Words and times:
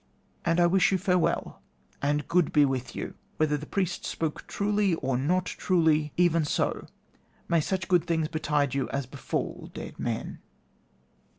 And 0.43 0.59
I 0.59 0.65
wish 0.65 0.91
you 0.91 0.97
farewell, 0.97 1.61
and 2.01 2.27
good 2.27 2.51
be 2.51 2.65
with 2.65 2.95
you. 2.95 3.13
Whether 3.37 3.55
the 3.55 3.67
priest 3.67 4.03
spoke 4.03 4.47
truly, 4.47 4.95
or 4.95 5.15
not 5.15 5.45
truly, 5.45 6.11
even 6.17 6.43
so 6.43 6.87
may 7.47 7.61
such 7.61 7.87
good 7.87 8.07
things 8.07 8.27
betide 8.27 8.73
you 8.73 8.89
as 8.89 9.05
befall 9.05 9.69
dead 9.75 9.99
men. 9.99 10.39